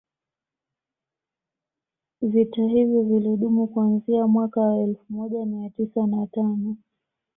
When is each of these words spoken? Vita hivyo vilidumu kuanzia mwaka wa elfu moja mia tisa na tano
Vita 2.21 2.61
hivyo 2.63 3.01
vilidumu 3.03 3.67
kuanzia 3.67 4.27
mwaka 4.27 4.61
wa 4.61 4.77
elfu 4.83 5.03
moja 5.09 5.45
mia 5.45 5.69
tisa 5.69 6.07
na 6.07 6.27
tano 6.27 6.77